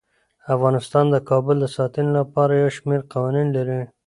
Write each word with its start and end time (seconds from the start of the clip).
افغانستان 0.55 1.05
د 1.11 1.15
کابل 1.29 1.55
د 1.61 1.65
ساتنې 1.75 2.11
لپاره 2.19 2.51
یو 2.61 2.69
شمیر 2.77 3.01
قوانین 3.13 3.47
لري. 3.57 3.81